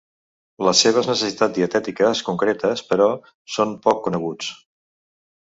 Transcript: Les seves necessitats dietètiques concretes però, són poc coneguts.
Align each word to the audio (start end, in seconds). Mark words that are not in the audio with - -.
Les 0.67 0.79
seves 0.85 1.09
necessitats 1.09 1.55
dietètiques 1.57 2.21
concretes 2.31 2.83
però, 2.93 3.11
són 3.59 3.77
poc 3.87 4.03
coneguts. 4.09 4.51